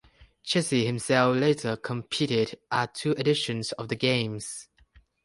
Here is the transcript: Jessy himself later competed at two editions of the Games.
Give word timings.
Jessy 0.41 0.83
himself 0.83 1.37
later 1.37 1.75
competed 1.77 2.59
at 2.71 2.95
two 2.95 3.11
editions 3.11 3.71
of 3.73 3.87
the 3.89 3.95
Games. 3.95 4.67